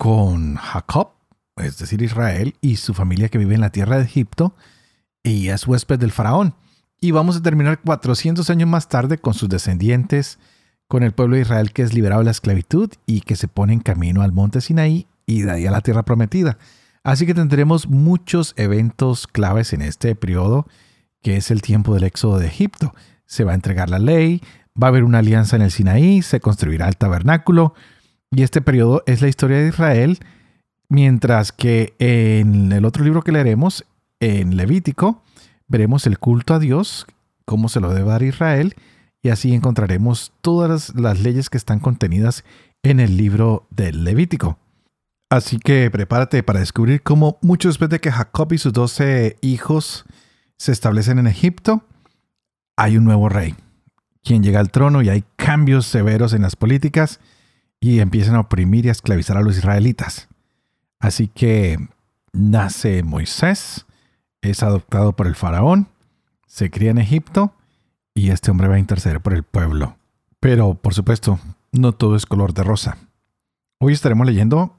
[0.00, 1.10] con Jacob,
[1.58, 4.54] es decir, Israel, y su familia que vive en la tierra de Egipto,
[5.22, 6.54] y es huésped del faraón.
[7.02, 10.38] Y vamos a terminar 400 años más tarde con sus descendientes,
[10.88, 13.74] con el pueblo de Israel que es liberado de la esclavitud y que se pone
[13.74, 16.56] en camino al monte Sinaí y de ahí a la tierra prometida.
[17.04, 20.66] Así que tendremos muchos eventos claves en este periodo,
[21.20, 22.94] que es el tiempo del éxodo de Egipto.
[23.26, 24.40] Se va a entregar la ley,
[24.82, 27.74] va a haber una alianza en el Sinaí, se construirá el tabernáculo,
[28.30, 30.18] y este periodo es la historia de Israel,
[30.88, 33.84] mientras que en el otro libro que leeremos,
[34.20, 35.22] en Levítico,
[35.66, 37.06] veremos el culto a Dios,
[37.44, 38.74] cómo se lo debe dar Israel,
[39.22, 42.44] y así encontraremos todas las leyes que están contenidas
[42.82, 44.58] en el libro del Levítico.
[45.28, 50.04] Así que prepárate para descubrir cómo mucho después de que Jacob y sus doce hijos
[50.56, 51.84] se establecen en Egipto,
[52.76, 53.54] hay un nuevo rey,
[54.22, 57.20] quien llega al trono y hay cambios severos en las políticas
[57.80, 60.28] y empiezan a oprimir y a esclavizar a los israelitas.
[60.98, 61.78] Así que
[62.32, 63.86] nace Moisés,
[64.42, 65.88] es adoptado por el faraón,
[66.46, 67.54] se cría en Egipto
[68.14, 69.96] y este hombre va a interceder por el pueblo.
[70.40, 71.40] Pero, por supuesto,
[71.72, 72.98] no todo es color de rosa.
[73.78, 74.76] Hoy estaremos leyendo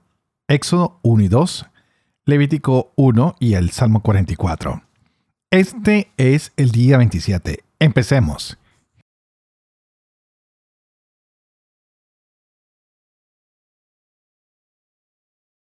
[0.47, 1.65] Éxodo 1 y 2,
[2.25, 4.83] Levítico 1 y el Salmo 44.
[5.49, 7.63] Este es el día 27.
[7.79, 8.57] Empecemos.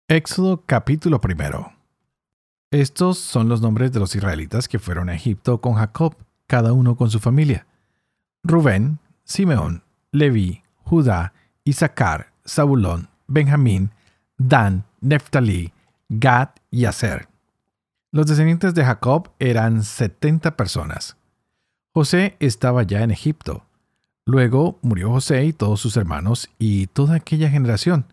[0.09, 1.73] Éxodo capítulo primero.
[2.71, 6.15] Estos son los nombres de los israelitas que fueron a Egipto con Jacob,
[6.47, 7.67] cada uno con su familia.
[8.41, 11.33] Rubén, Simeón, Leví, Judá,
[11.65, 13.91] Isaacar, Zabulón, Benjamín,
[14.37, 15.73] Dan, Neftalí,
[16.07, 17.27] Gad y Aser.
[18.13, 21.17] Los descendientes de Jacob eran setenta personas.
[21.93, 23.65] José estaba ya en Egipto.
[24.25, 28.05] Luego murió José y todos sus hermanos y toda aquella generación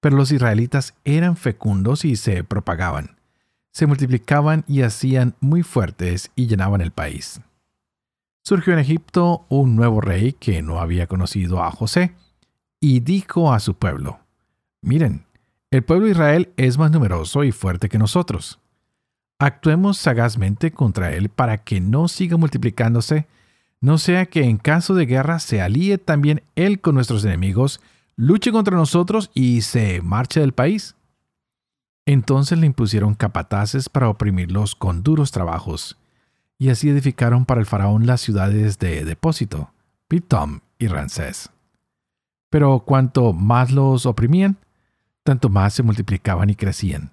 [0.00, 3.16] pero los israelitas eran fecundos y se propagaban.
[3.72, 7.40] Se multiplicaban y hacían muy fuertes y llenaban el país.
[8.42, 12.14] Surgió en Egipto un nuevo rey que no había conocido a José,
[12.80, 14.20] y dijo a su pueblo,
[14.80, 15.26] Miren,
[15.70, 18.58] el pueblo de Israel es más numeroso y fuerte que nosotros.
[19.38, 23.26] Actuemos sagazmente contra él para que no siga multiplicándose,
[23.80, 27.80] no sea que en caso de guerra se alíe también él con nuestros enemigos
[28.20, 30.94] luche contra nosotros y se marche del país.
[32.04, 35.96] Entonces le impusieron capataces para oprimirlos con duros trabajos,
[36.58, 39.72] y así edificaron para el faraón las ciudades de depósito,
[40.06, 41.48] Pitom y Ramsés.
[42.50, 44.58] Pero cuanto más los oprimían,
[45.22, 47.12] tanto más se multiplicaban y crecían,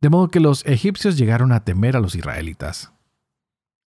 [0.00, 2.92] de modo que los egipcios llegaron a temer a los israelitas.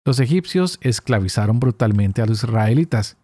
[0.03, 3.15] Los egipcios esclavizaron brutalmente a los israelitas,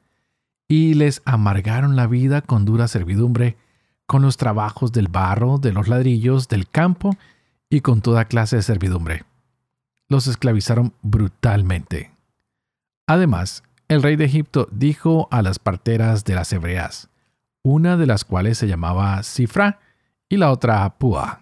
[0.67, 3.57] y les amargaron la vida con dura servidumbre,
[4.05, 7.15] con los trabajos del barro, de los ladrillos, del campo
[7.69, 9.23] y con toda clase de servidumbre.
[10.09, 12.11] Los esclavizaron brutalmente.
[13.07, 17.09] Además, el rey de Egipto dijo a las parteras de las hebreas,
[17.63, 19.79] una de las cuales se llamaba Cifra
[20.29, 21.41] y la otra Púa.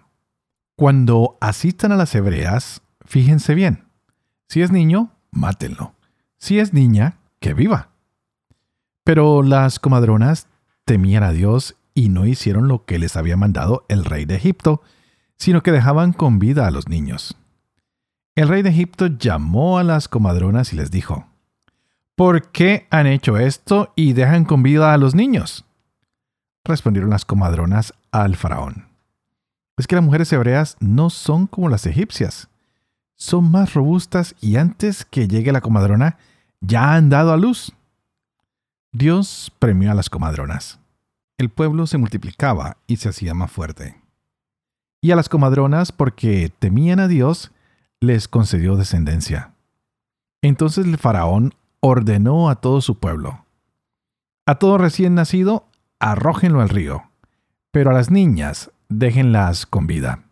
[0.76, 3.84] Cuando asistan a las hebreas, fíjense bien.
[4.48, 5.94] Si es niño, mátenlo.
[6.38, 7.90] Si es niña, que viva.
[9.06, 10.48] Pero las comadronas
[10.84, 14.82] temían a Dios y no hicieron lo que les había mandado el rey de Egipto,
[15.36, 17.36] sino que dejaban con vida a los niños.
[18.34, 21.28] El rey de Egipto llamó a las comadronas y les dijo,
[22.16, 25.64] ¿Por qué han hecho esto y dejan con vida a los niños?
[26.64, 28.88] Respondieron las comadronas al faraón.
[29.76, 32.48] Es que las mujeres hebreas no son como las egipcias.
[33.14, 36.18] Son más robustas y antes que llegue la comadrona
[36.60, 37.75] ya han dado a luz.
[38.98, 40.80] Dios premió a las comadronas.
[41.36, 44.00] El pueblo se multiplicaba y se hacía más fuerte.
[45.02, 47.52] Y a las comadronas, porque temían a Dios,
[48.00, 49.52] les concedió descendencia.
[50.40, 53.44] Entonces el faraón ordenó a todo su pueblo.
[54.46, 55.66] A todo recién nacido,
[55.98, 57.02] arrójenlo al río,
[57.72, 60.22] pero a las niñas déjenlas con vida.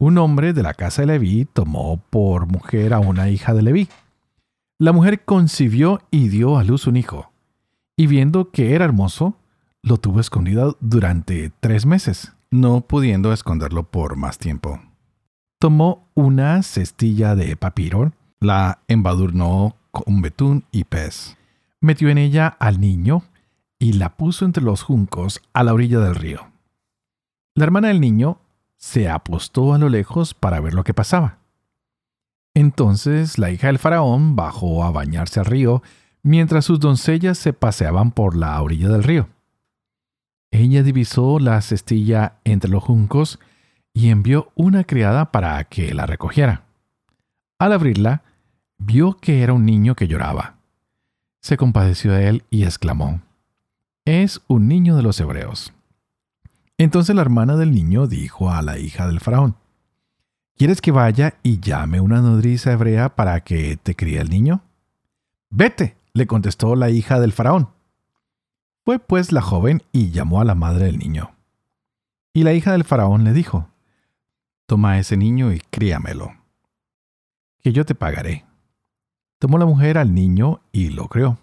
[0.00, 3.88] Un hombre de la casa de Leví tomó por mujer a una hija de Leví
[4.78, 7.32] la mujer concibió y dio a luz un hijo,
[7.96, 9.36] y viendo que era hermoso,
[9.82, 14.80] lo tuvo escondido durante tres meses, no pudiendo esconderlo por más tiempo.
[15.58, 21.36] Tomó una cestilla de papiro, la embadurnó con betún y pez,
[21.80, 23.24] metió en ella al niño
[23.78, 26.48] y la puso entre los juncos a la orilla del río.
[27.54, 28.38] La hermana del niño
[28.76, 31.38] se apostó a lo lejos para ver lo que pasaba.
[32.54, 35.82] Entonces la hija del faraón bajó a bañarse al río
[36.22, 39.28] mientras sus doncellas se paseaban por la orilla del río.
[40.50, 43.38] Ella divisó la cestilla entre los juncos
[43.94, 46.64] y envió una criada para que la recogiera.
[47.58, 48.22] Al abrirla,
[48.78, 50.56] vio que era un niño que lloraba.
[51.40, 53.22] Se compadeció de él y exclamó,
[54.04, 55.72] Es un niño de los hebreos.
[56.78, 59.56] Entonces la hermana del niño dijo a la hija del faraón,
[60.62, 64.62] ¿Quieres que vaya y llame una nodriza hebrea para que te críe el niño?
[65.50, 67.70] Vete, le contestó la hija del faraón.
[68.84, 71.32] Fue pues la joven y llamó a la madre del niño.
[72.32, 73.70] Y la hija del faraón le dijo,
[74.66, 76.30] Toma ese niño y críamelo,
[77.60, 78.44] que yo te pagaré.
[79.40, 81.38] Tomó la mujer al niño y lo crió.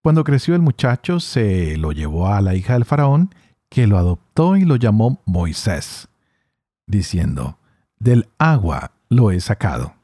[0.00, 3.34] Cuando creció el muchacho, se lo llevó a la hija del faraón,
[3.68, 6.06] que lo adoptó y lo llamó Moisés,
[6.86, 7.57] diciendo,
[7.98, 9.94] Del agua lo he sacado.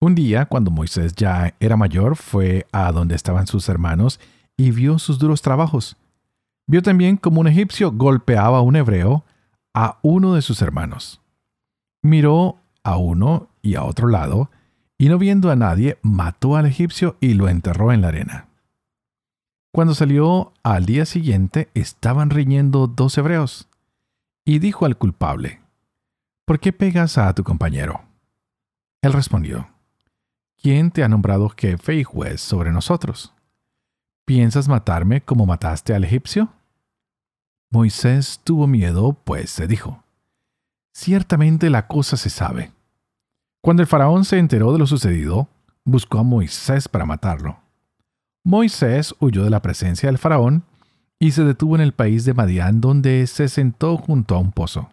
[0.00, 4.20] Un día, cuando Moisés ya era mayor, fue a donde estaban sus hermanos
[4.56, 5.96] y vio sus duros trabajos.
[6.66, 9.24] Vio también como un egipcio golpeaba a un hebreo,
[9.74, 11.20] a uno de sus hermanos.
[12.02, 14.50] Miró a uno y a otro lado,
[14.98, 18.48] y no viendo a nadie, mató al egipcio y lo enterró en la arena.
[19.72, 23.68] Cuando salió al día siguiente, estaban riñendo dos hebreos,
[24.44, 25.61] y dijo al culpable,
[26.44, 28.02] ¿Por qué pegas a tu compañero?
[29.00, 29.68] Él respondió,
[30.60, 33.32] ¿Quién te ha nombrado jefe y juez sobre nosotros?
[34.24, 36.52] ¿Piensas matarme como mataste al egipcio?
[37.70, 40.02] Moisés tuvo miedo, pues se dijo,
[40.92, 42.72] Ciertamente la cosa se sabe.
[43.62, 45.48] Cuando el faraón se enteró de lo sucedido,
[45.84, 47.60] buscó a Moisés para matarlo.
[48.44, 50.64] Moisés huyó de la presencia del faraón
[51.20, 54.90] y se detuvo en el país de Madián, donde se sentó junto a un pozo.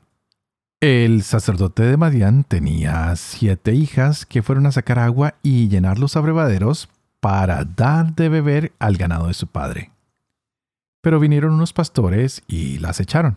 [0.82, 6.16] El sacerdote de Madián tenía siete hijas que fueron a sacar agua y llenar los
[6.16, 6.88] abrevaderos
[7.20, 9.92] para dar de beber al ganado de su padre.
[11.02, 13.36] Pero vinieron unos pastores y las echaron.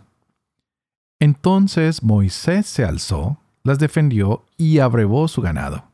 [1.18, 5.86] Entonces Moisés se alzó, las defendió y abrevó su ganado.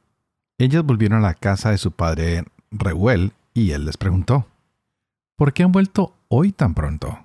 [0.58, 4.46] Ellas volvieron a la casa de su padre Reuel y él les preguntó,
[5.34, 7.24] ¿por qué han vuelto hoy tan pronto?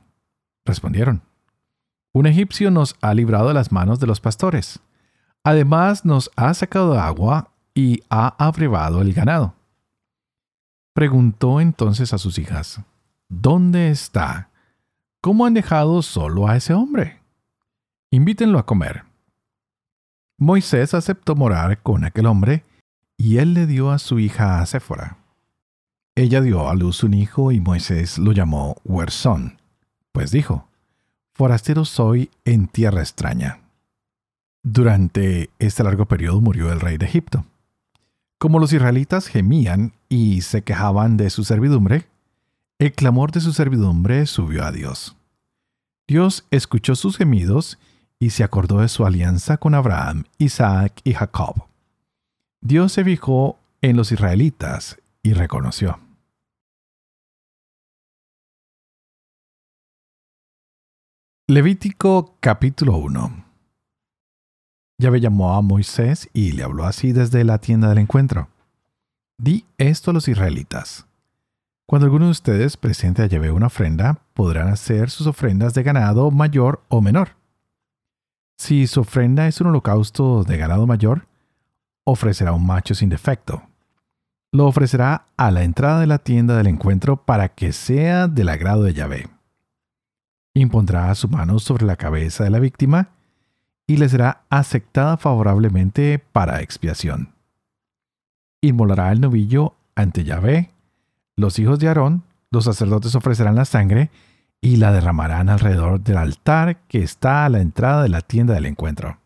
[0.64, 1.24] Respondieron,
[2.14, 4.80] un egipcio nos ha librado de las manos de los pastores.
[5.44, 9.56] Además nos ha sacado agua y ha abrevado el ganado.
[10.94, 12.80] Preguntó entonces a sus hijas,
[13.30, 14.50] ¿Dónde está?
[15.22, 17.20] ¿Cómo han dejado solo a ese hombre?
[18.12, 19.04] Invítenlo a comer.
[20.38, 22.64] Moisés aceptó morar con aquel hombre
[23.18, 25.18] y él le dio a su hija a Séfora.
[26.16, 29.60] Ella dio a luz un hijo y Moisés lo llamó Huerzón,
[30.12, 30.68] pues dijo,
[31.34, 33.60] forastero soy en tierra extraña.
[34.64, 37.46] Durante este largo periodo murió el rey de Egipto.
[38.38, 42.08] Como los israelitas gemían y se quejaban de su servidumbre,
[42.80, 45.16] el clamor de su servidumbre subió a Dios.
[46.08, 47.80] Dios escuchó sus gemidos
[48.20, 51.66] y se acordó de su alianza con Abraham, Isaac y Jacob.
[52.62, 56.03] Dios se fijó en los israelitas y reconoció.
[61.54, 63.46] Levítico capítulo 1
[64.98, 68.48] Yahvé llamó a Moisés y le habló así desde la tienda del encuentro.
[69.38, 71.06] Di esto a los israelitas.
[71.86, 76.32] Cuando alguno de ustedes presente a Yahvé una ofrenda, podrán hacer sus ofrendas de ganado
[76.32, 77.36] mayor o menor.
[78.58, 81.28] Si su ofrenda es un holocausto de ganado mayor,
[82.04, 83.62] ofrecerá un macho sin defecto.
[84.52, 88.82] Lo ofrecerá a la entrada de la tienda del encuentro para que sea del agrado
[88.82, 89.30] de Yahvé
[90.54, 93.10] impondrá su mano sobre la cabeza de la víctima
[93.88, 97.34] y le será aceptada favorablemente para expiación.
[98.62, 100.72] Inmolará el novillo ante Yahvé.
[101.36, 104.10] Los hijos de Aarón, los sacerdotes ofrecerán la sangre
[104.62, 108.66] y la derramarán alrededor del altar que está a la entrada de la tienda del
[108.66, 109.18] encuentro.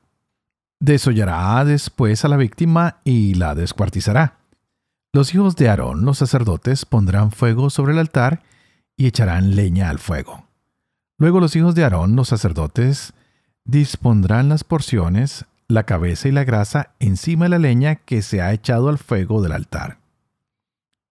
[0.79, 4.37] Desollará después a la víctima y la descuartizará.
[5.13, 8.41] Los hijos de Aarón, los sacerdotes, pondrán fuego sobre el altar
[8.95, 10.46] y echarán leña al fuego.
[11.17, 13.13] Luego los hijos de Aarón, los sacerdotes,
[13.65, 18.53] dispondrán las porciones, la cabeza y la grasa encima de la leña que se ha
[18.53, 19.97] echado al fuego del altar.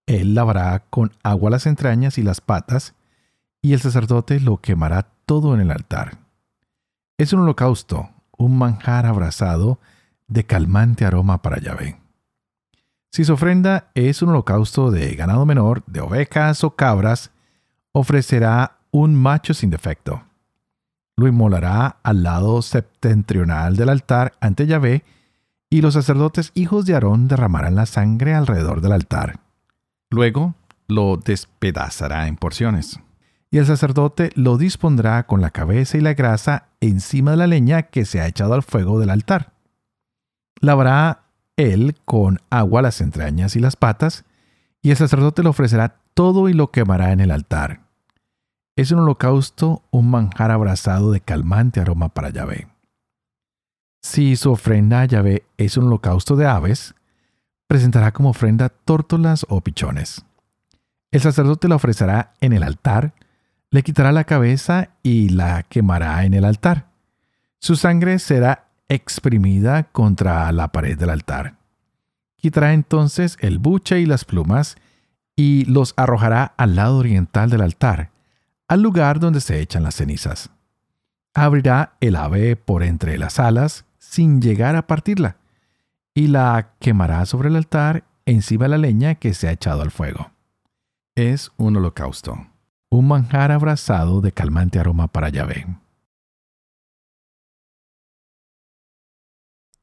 [0.07, 2.95] Él lavará con agua las entrañas y las patas,
[3.61, 6.19] y el sacerdote lo quemará todo en el altar.
[7.19, 9.81] es un holocausto, un manjar abrazado
[10.29, 11.99] de calmante aroma para Yahvé.
[13.11, 17.31] Si su ofrenda es un holocausto de ganado menor, de ovejas o cabras,
[17.93, 20.23] ofrecerá un macho sin defecto.
[21.17, 25.05] Lo inmolará al lado septentrional del altar ante Yahvé,
[25.69, 29.41] y los sacerdotes hijos de Aarón derramarán la sangre alrededor del altar.
[30.11, 30.55] Luego
[30.87, 33.01] lo despedazará en porciones.
[33.51, 37.83] Y el sacerdote lo dispondrá con la cabeza y la grasa encima de la leña
[37.83, 39.53] que se ha echado al fuego del altar.
[40.61, 41.25] Lavará
[41.57, 44.25] él con agua las entrañas y las patas,
[44.81, 47.86] y el sacerdote le ofrecerá todo y lo quemará en el altar.
[48.77, 52.69] Es un holocausto, un manjar abrazado de calmante aroma para Yahvé.
[54.03, 56.95] Si su ofrenda a Yahvé es un holocausto de aves,
[57.67, 60.27] presentará como ofrenda tórtolas o pichones.
[61.11, 63.15] El sacerdote la ofrecerá en el altar,
[63.71, 66.91] le quitará la cabeza y la quemará en el altar.
[67.59, 71.57] Su sangre será exprimida contra la pared del altar.
[72.37, 74.77] Quitará entonces el buche y las plumas
[75.35, 78.11] y los arrojará al lado oriental del altar,
[78.69, 80.51] al lugar donde se echan las cenizas.
[81.35, 85.37] Abrirá el ave por entre las alas sin llegar a partirla,
[86.15, 89.91] y la quemará sobre el altar encima de la leña que se ha echado al
[89.91, 90.31] fuego.
[91.15, 92.47] Es un holocausto,
[92.89, 95.67] un manjar abrazado de calmante aroma para Yahvé.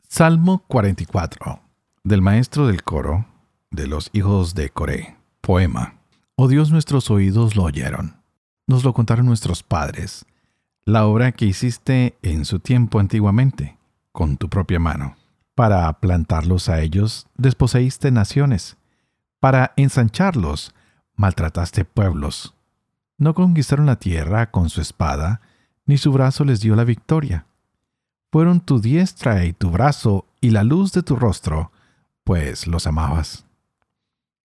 [0.07, 1.63] Salmo 44
[2.03, 3.25] del maestro del coro
[3.71, 5.15] de los hijos de Coré.
[5.39, 5.95] Poema.
[6.35, 8.22] Oh Dios, nuestros oídos lo oyeron.
[8.67, 10.25] Nos lo contaron nuestros padres.
[10.85, 13.77] La obra que hiciste en su tiempo antiguamente,
[14.11, 15.15] con tu propia mano.
[15.55, 18.77] Para plantarlos a ellos, desposeíste naciones.
[19.39, 20.73] Para ensancharlos,
[21.15, 22.53] maltrataste pueblos.
[23.17, 25.41] No conquistaron la tierra con su espada,
[25.85, 27.45] ni su brazo les dio la victoria
[28.33, 31.71] fueron tu diestra y tu brazo y la luz de tu rostro,
[32.23, 33.45] pues los amabas.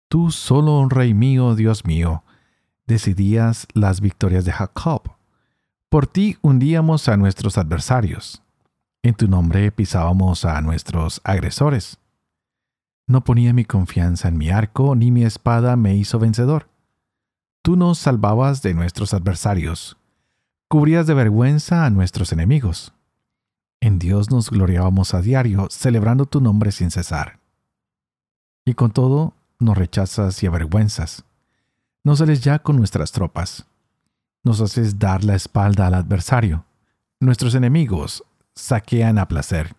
[0.06, 2.22] Tú solo, Rey mío, Dios mío,
[2.86, 5.12] decidías las victorias de Jacob.
[5.88, 8.42] Por ti hundíamos a nuestros adversarios.
[9.02, 11.98] En tu nombre pisábamos a nuestros agresores.
[13.06, 16.68] No ponía mi confianza en mi arco, ni mi espada me hizo vencedor.
[17.62, 19.96] Tú nos salvabas de nuestros adversarios,
[20.68, 22.92] cubrías de vergüenza a nuestros enemigos.
[23.80, 27.40] En Dios nos gloriábamos a diario, celebrando tu nombre sin cesar.
[28.64, 31.24] Y con todo nos rechazas y avergüenzas.
[32.04, 33.66] No sales ya con nuestras tropas.
[34.44, 36.64] Nos haces dar la espalda al adversario.
[37.20, 39.76] Nuestros enemigos saquean a placer.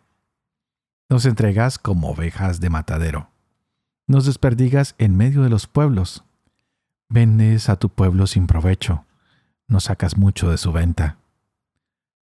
[1.09, 3.29] Nos entregas como ovejas de matadero.
[4.07, 6.23] Nos desperdigas en medio de los pueblos.
[7.09, 9.05] Vendes a tu pueblo sin provecho.
[9.67, 11.17] Nos sacas mucho de su venta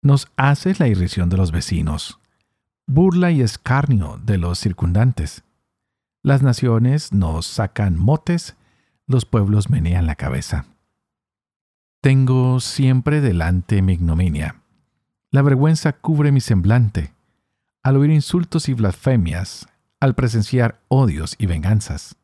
[0.02, 2.18] nos hace la irrisión de los vecinos,
[2.86, 5.44] burla y escarnio de los circundantes.
[6.22, 8.56] Las naciones nos sacan motes,
[9.10, 10.66] los pueblos menean la cabeza.
[12.00, 14.62] Tengo siempre delante mi ignominia.
[15.30, 17.12] La vergüenza cubre mi semblante.
[17.82, 19.68] Al oír insultos y blasfemias,
[20.00, 22.16] al presenciar odios y venganzas.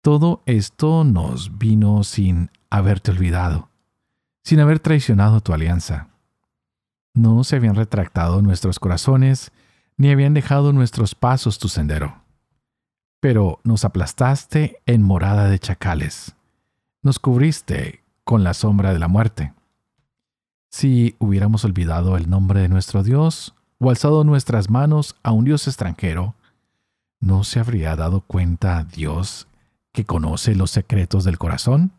[0.00, 3.68] Todo esto nos vino sin haberte olvidado,
[4.44, 6.08] sin haber traicionado tu alianza
[7.16, 9.50] no se habían retractado nuestros corazones,
[9.96, 12.22] ni habían dejado nuestros pasos tu sendero.
[13.26, 16.36] Pero nos aplastaste en morada de chacales,
[17.02, 19.52] nos cubriste con la sombra de la muerte.
[20.70, 25.66] Si hubiéramos olvidado el nombre de nuestro Dios o alzado nuestras manos a un Dios
[25.66, 26.36] extranjero,
[27.18, 29.48] ¿no se habría dado cuenta Dios
[29.90, 31.90] que conoce los secretos del corazón?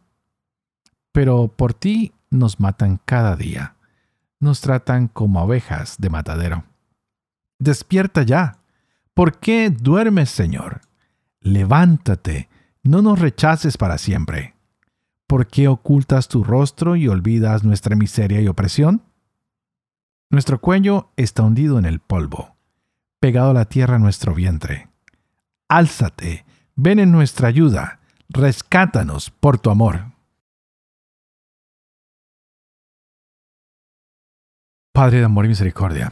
[1.11, 3.75] Pero por ti nos matan cada día
[4.39, 6.63] nos tratan como ovejas de matadero.
[7.59, 8.59] Despierta ya.
[9.13, 10.86] ¿Por qué duermes, Señor?
[11.47, 12.49] Levántate,
[12.83, 14.53] no nos rechaces para siempre.
[15.27, 19.01] ¿Por qué ocultas tu rostro y olvidas nuestra miseria y opresión?
[20.29, 22.57] Nuestro cuello está hundido en el polvo,
[23.21, 24.89] pegado a la tierra nuestro vientre.
[25.69, 30.11] Álzate, ven en nuestra ayuda, rescátanos por tu amor.
[34.91, 36.11] Padre de amor y misericordia,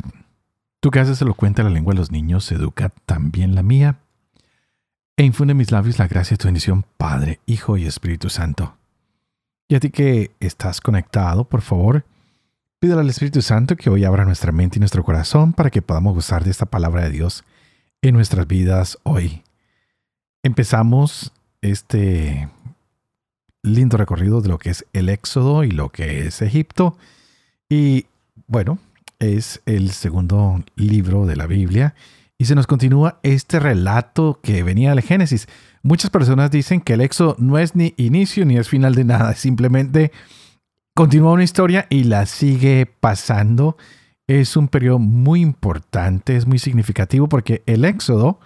[0.79, 3.99] tú que haces elocuente la lengua de los niños, educa también la mía,
[5.17, 8.75] e infunde mis labios la gracia de tu bendición, Padre, Hijo y Espíritu Santo.
[9.67, 12.03] Y a ti que estás conectado, por favor,
[12.79, 16.13] pídele al Espíritu Santo que hoy abra nuestra mente y nuestro corazón para que podamos
[16.13, 17.43] gozar de esta palabra de Dios
[18.01, 19.43] en nuestras vidas hoy.
[20.43, 21.31] Empezamos
[21.61, 22.49] este
[23.63, 26.97] lindo recorrido de lo que es el Éxodo y lo que es Egipto.
[27.69, 28.05] Y
[28.47, 28.77] bueno,
[29.19, 31.95] es el segundo libro de la Biblia
[32.37, 35.47] y se nos continúa este relato que venía del Génesis.
[35.83, 39.35] Muchas personas dicen que el Éxodo no es ni inicio ni es final de nada,
[39.35, 40.11] simplemente
[40.95, 43.77] continúa una historia y la sigue pasando.
[44.27, 48.39] Es un periodo muy importante, es muy significativo porque el Éxodo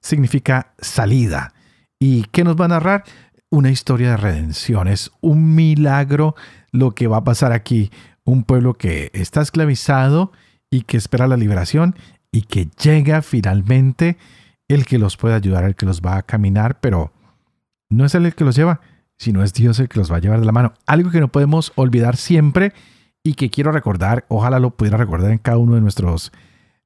[0.00, 1.52] significa salida.
[2.00, 3.04] ¿Y qué nos va a narrar?
[3.50, 6.34] Una historia de redención, es un milagro
[6.72, 7.90] lo que va a pasar aquí.
[8.24, 10.32] Un pueblo que está esclavizado
[10.68, 11.94] y que espera la liberación
[12.36, 14.18] y que llega finalmente
[14.68, 17.10] el que los puede ayudar, el que los va a caminar, pero
[17.88, 18.82] no es él el que los lleva,
[19.16, 20.74] sino es Dios el que los va a llevar de la mano.
[20.86, 22.74] Algo que no podemos olvidar siempre
[23.24, 26.30] y que quiero recordar, ojalá lo pudiera recordar en cada uno de nuestros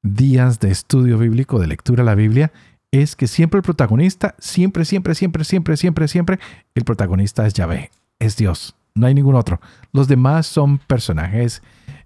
[0.05, 2.53] días de estudio bíblico, de lectura de la Biblia,
[2.93, 6.39] es que siempre el protagonista, siempre, siempre, siempre, siempre, siempre, siempre,
[6.77, 7.91] el protagonista es Yahvé,
[8.21, 9.61] es Dios, no hay ningún otro.
[9.93, 11.61] Los demás son personajes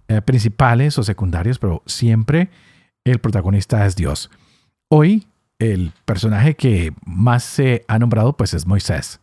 [0.09, 2.49] eh, principales o secundarios, pero siempre
[3.05, 4.31] el protagonista es Dios.
[4.89, 5.27] Hoy,
[5.59, 9.21] el personaje que más se ha nombrado pues es Moisés.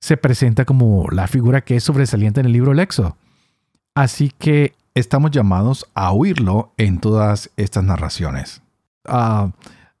[0.00, 3.16] Se presenta como la figura que es sobresaliente en el libro Lexo.
[3.94, 8.62] Así que estamos llamados a oírlo en todas estas narraciones.
[9.04, 9.50] Ah,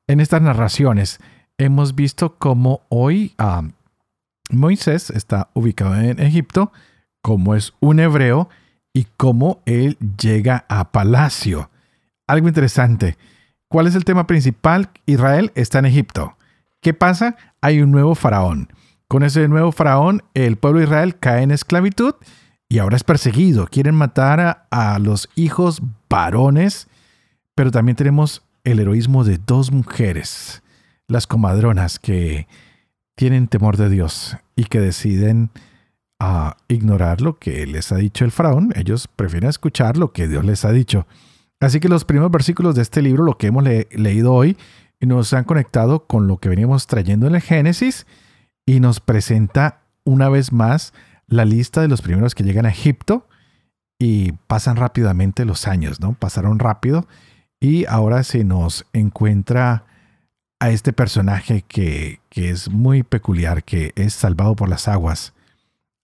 [0.06, 1.18] en estas narraciones
[1.58, 3.62] hemos visto cómo hoy ah,
[4.50, 6.72] Moisés está ubicado en Egipto,
[7.22, 8.48] como es un hebreo
[8.92, 11.70] y cómo él llega a palacio.
[12.28, 13.16] Algo interesante.
[13.68, 14.90] ¿Cuál es el tema principal?
[15.06, 16.36] Israel está en Egipto.
[16.80, 17.36] ¿Qué pasa?
[17.60, 18.68] Hay un nuevo faraón.
[19.08, 22.14] Con ese nuevo faraón, el pueblo de Israel cae en esclavitud
[22.68, 23.66] y ahora es perseguido.
[23.66, 25.80] Quieren matar a, los hijos
[26.10, 26.88] varones,
[27.54, 30.62] pero también tenemos el heroísmo de dos mujeres,
[31.06, 32.46] las comadronas que
[33.14, 35.50] tienen temor de Dios y que deciden
[36.20, 38.72] ah, ignorar lo que les ha dicho el faraón.
[38.76, 41.06] Ellos prefieren escuchar lo que Dios les ha dicho.
[41.60, 44.56] Así que los primeros versículos de este libro, lo que hemos leído hoy,
[45.00, 48.06] nos han conectado con lo que veníamos trayendo en el Génesis
[48.66, 50.92] y nos presenta una vez más
[51.26, 53.26] la lista de los primeros que llegan a Egipto
[53.98, 56.14] y pasan rápidamente los años, ¿no?
[56.14, 57.06] Pasaron rápido
[57.60, 59.84] y ahora se nos encuentra
[60.60, 65.34] a este personaje que, que es muy peculiar, que es salvado por las aguas,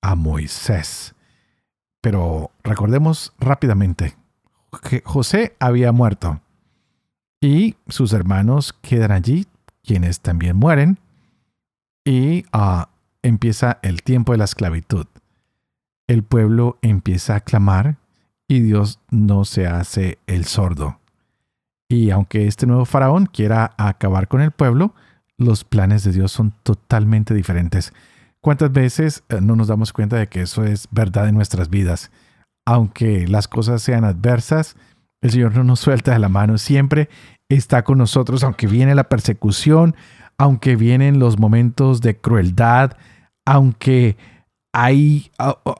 [0.02, 1.14] a Moisés.
[2.00, 4.14] Pero recordemos rápidamente
[5.04, 6.40] José había muerto
[7.40, 9.46] y sus hermanos quedan allí,
[9.82, 10.98] quienes también mueren,
[12.04, 12.88] y ah,
[13.22, 15.06] empieza el tiempo de la esclavitud.
[16.06, 17.96] El pueblo empieza a clamar
[18.48, 21.00] y Dios no se hace el sordo.
[21.88, 24.94] Y aunque este nuevo faraón quiera acabar con el pueblo,
[25.36, 27.92] los planes de Dios son totalmente diferentes.
[28.40, 32.10] ¿Cuántas veces eh, no nos damos cuenta de que eso es verdad en nuestras vidas?
[32.64, 34.76] Aunque las cosas sean adversas,
[35.20, 37.08] el Señor no nos suelta de la mano, siempre
[37.48, 39.94] está con nosotros, aunque viene la persecución,
[40.38, 42.96] aunque vienen los momentos de crueldad,
[43.44, 44.16] aunque
[44.72, 45.30] hay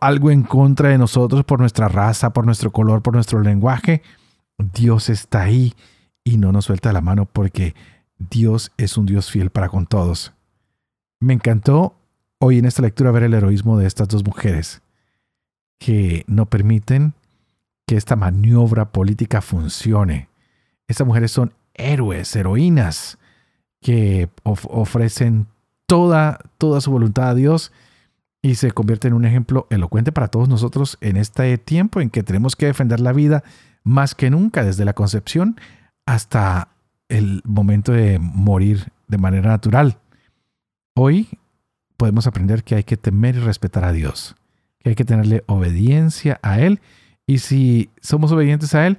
[0.01, 4.03] algo en contra de nosotros por nuestra raza, por nuestro color, por nuestro lenguaje,
[4.59, 5.75] Dios está ahí
[6.23, 7.75] y no nos suelta la mano porque
[8.19, 10.33] Dios es un Dios fiel para con todos.
[11.21, 11.97] Me encantó
[12.39, 14.84] hoy en esta lectura ver el heroísmo de estas dos mujeres
[15.79, 17.15] que no permiten
[17.87, 20.29] que esta maniobra política funcione.
[20.89, 23.19] Estas mujeres son héroes, heroínas,
[23.81, 25.47] que ofrecen
[25.87, 27.73] toda, toda su voluntad a Dios
[28.41, 32.23] y se convierten en un ejemplo elocuente para todos nosotros en este tiempo en que
[32.23, 33.45] tenemos que defender la vida
[33.83, 35.61] más que nunca, desde la concepción
[36.07, 36.69] hasta
[37.09, 39.99] el momento de morir de manera natural.
[40.97, 41.39] Hoy
[41.99, 44.35] podemos aprender que hay que temer y respetar a Dios
[44.85, 46.81] que hay que tenerle obediencia a Él.
[47.27, 48.99] Y si somos obedientes a Él,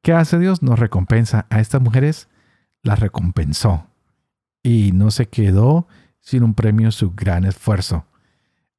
[0.00, 0.62] ¿qué hace Dios?
[0.62, 1.46] Nos recompensa.
[1.50, 2.28] A estas mujeres
[2.84, 3.88] las recompensó.
[4.62, 5.88] Y no se quedó
[6.20, 8.06] sin un premio su gran esfuerzo.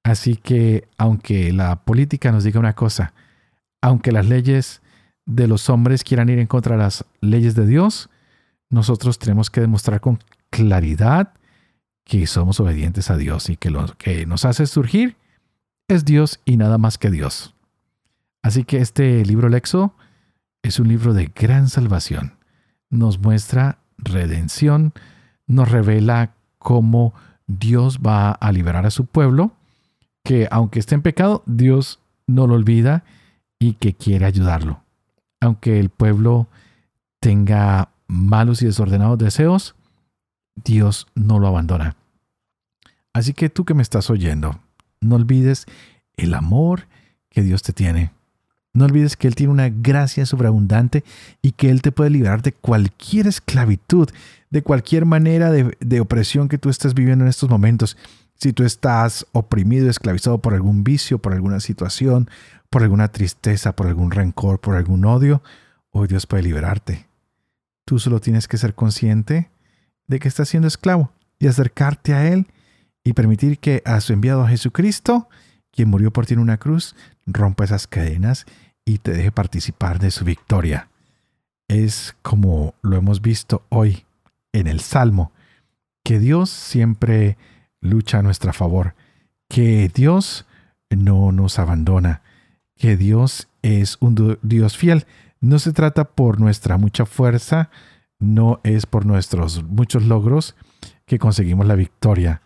[0.04, 3.14] Así que aunque la política nos diga una cosa,
[3.82, 4.82] aunque las leyes
[5.26, 8.10] de los hombres quieran ir en contra de las leyes de Dios,
[8.70, 11.34] nosotros tenemos que demostrar con claridad
[12.06, 15.18] que somos obedientes a Dios y que lo que nos hace surgir
[15.88, 17.56] es Dios y nada más que Dios.
[18.42, 19.94] Así que este libro Lexo
[20.64, 22.34] es un libro de gran salvación.
[22.90, 24.94] Nos muestra redención,
[25.48, 27.14] nos revela cómo
[27.48, 29.52] Dios va a liberar a su pueblo,
[30.24, 33.04] que aunque esté en pecado, Dios no lo olvida
[33.60, 34.82] y que quiere ayudarlo.
[35.40, 36.48] Aunque el pueblo
[37.20, 39.76] tenga malos y desordenados deseos,
[40.56, 41.96] Dios no lo abandona.
[43.14, 44.60] Así que tú que me estás oyendo,
[45.02, 45.66] no olvides
[46.18, 46.88] el amor
[47.30, 48.12] que Dios te tiene.
[48.74, 51.04] No olvides que Él tiene una gracia sobreabundante
[51.42, 54.10] y que Él te puede liberar de cualquier esclavitud,
[54.50, 57.96] de cualquier manera de, de opresión que tú estés viviendo en estos momentos.
[58.36, 62.30] Si tú estás oprimido, esclavizado por algún vicio, por alguna situación,
[62.70, 65.42] por alguna tristeza, por algún rencor, por algún odio,
[65.92, 67.06] hoy Dios puede liberarte.
[67.86, 69.50] Tú solo tienes que ser consciente
[70.08, 72.48] de que estás siendo esclavo y acercarte a Él
[73.06, 75.30] y permitir que a su enviado Jesucristo,
[75.72, 76.96] quien murió por ti en una cruz,
[77.28, 78.46] rompa esas cadenas
[78.84, 80.90] y te deje participar de su victoria.
[81.68, 84.06] Es como lo hemos visto hoy
[84.54, 85.32] en el Salmo,
[86.04, 87.38] que Dios siempre
[87.80, 88.96] lucha a nuestro favor,
[89.48, 90.46] que Dios
[90.90, 92.24] no nos abandona,
[92.76, 95.06] que Dios es un Dios fiel.
[95.42, 97.70] No se trata por nuestra mucha fuerza,
[98.18, 100.56] no es por nuestros muchos logros
[101.06, 102.42] que conseguimos la victoria.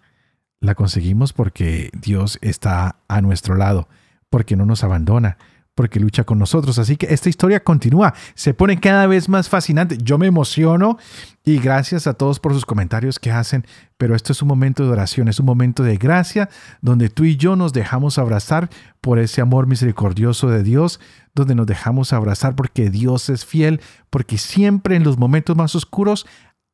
[0.61, 3.87] La conseguimos porque Dios está a nuestro lado,
[4.29, 5.37] porque no nos abandona,
[5.73, 6.77] porque lucha con nosotros.
[6.77, 9.97] Así que esta historia continúa, se pone cada vez más fascinante.
[9.97, 10.97] Yo me emociono
[11.45, 13.65] y gracias a todos por sus comentarios que hacen,
[13.97, 16.49] pero esto es un momento de oración, es un momento de gracia
[16.81, 18.69] donde tú y yo nos dejamos abrazar
[18.99, 20.99] por ese amor misericordioso de Dios,
[21.33, 26.27] donde nos dejamos abrazar porque Dios es fiel, porque siempre en los momentos más oscuros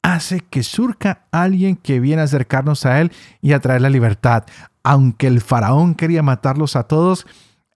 [0.05, 4.43] hace que surca alguien que viene a acercarnos a Él y a traer la libertad.
[4.83, 7.25] Aunque el faraón quería matarlos a todos,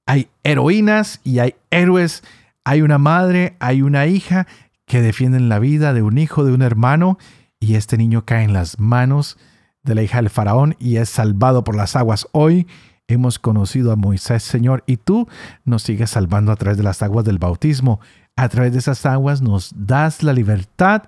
[0.05, 2.23] hay heroínas y hay héroes,
[2.63, 4.45] hay una madre, hay una hija
[4.85, 7.17] que defienden la vida de un hijo, de un hermano,
[7.59, 9.37] y este niño cae en las manos
[9.81, 12.27] de la hija del faraón y es salvado por las aguas.
[12.31, 12.67] Hoy
[13.07, 15.27] hemos conocido a Moisés, Señor, y tú
[15.65, 17.99] nos sigues salvando a través de las aguas del bautismo.
[18.35, 21.03] A través de esas aguas nos das la libertad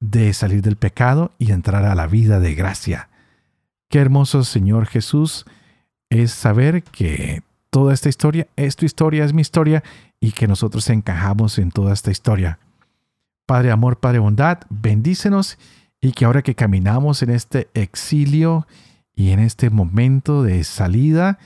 [0.00, 3.08] de salir del pecado y entrar a la vida de gracia.
[3.88, 5.44] Qué hermoso, Señor Jesús,
[6.08, 9.84] es saber que toda esta historia es tu historia, es mi historia
[10.18, 12.58] y que nosotros encajamos en toda esta historia.
[13.46, 15.58] Padre amor, Padre bondad, bendícenos
[16.00, 18.66] y que ahora que caminamos en este exilio
[19.14, 21.38] y en este momento de salida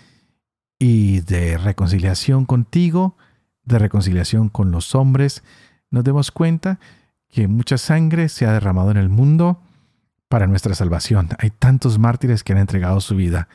[0.79, 3.17] y de reconciliación contigo,
[3.65, 5.43] de reconciliación con los hombres,
[5.91, 6.79] nos demos cuenta
[7.35, 9.61] que mucha sangre se ha derramado en el mundo
[10.29, 11.31] para nuestra salvación.
[11.39, 13.49] Hay tantos mártires que han entregado su vida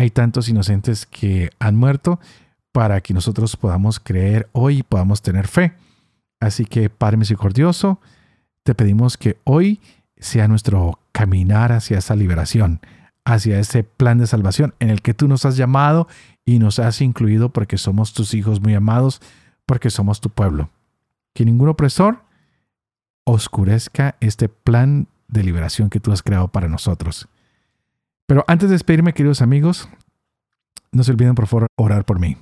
[0.00, 2.20] hay tantos inocentes que han muerto
[2.72, 5.74] para que nosotros podamos creer hoy y podamos tener fe.
[6.40, 8.00] Así que, Padre misericordioso,
[8.62, 9.78] te pedimos que hoy
[10.16, 12.80] sea nuestro caminar hacia esa liberación,
[13.26, 16.08] hacia ese plan de salvación en el que tú nos has llamado
[16.46, 19.20] y nos has incluido porque somos tus hijos muy amados,
[19.66, 20.70] porque somos tu pueblo.
[21.34, 22.22] Que ningún opresor
[23.30, 27.28] oscurezca este plan de liberación que tú has creado para nosotros.
[28.26, 29.88] Pero antes de despedirme, queridos amigos,
[30.92, 32.36] no se olviden por favor orar por mí,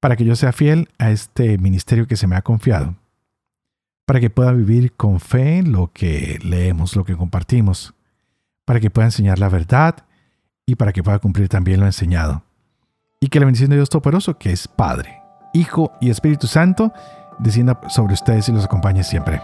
[0.00, 2.96] para que yo sea fiel a este ministerio que se me ha confiado,
[4.06, 7.94] para que pueda vivir con fe lo que leemos, lo que compartimos,
[8.64, 10.04] para que pueda enseñar la verdad
[10.66, 12.42] y para que pueda cumplir también lo enseñado.
[13.20, 15.22] Y que la bendición de Dios Todopoderoso, que es Padre,
[15.54, 16.92] Hijo y Espíritu Santo,
[17.38, 19.40] descienda sobre ustedes y los acompañe siempre.